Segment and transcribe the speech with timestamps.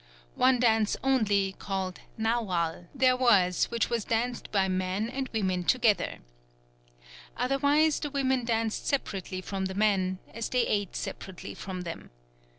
[0.33, 6.17] One dance only, called Naual, there was which was danced by men and women together.
[7.37, 12.09] Otherwise the women danced separately from the men, as they ate separately from them.